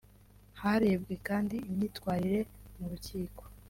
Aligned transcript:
Harebwe 0.61 1.15
kandi 1.27 1.55
imyitwarire 1.69 2.39
mu 2.77 2.85
rukiko 2.91 3.43